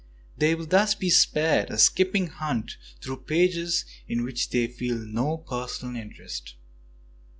They 0.35 0.55
will 0.55 0.65
thus 0.65 0.95
be 0.95 1.11
spared 1.11 1.69
a 1.69 1.77
skipping 1.77 2.25
hunt 2.25 2.77
through 3.03 3.17
pages 3.17 3.85
in 4.07 4.23
which 4.23 4.49
they 4.49 4.65
feel 4.65 4.97
no 4.97 5.37
personal 5.37 5.95
interest. 5.95 6.55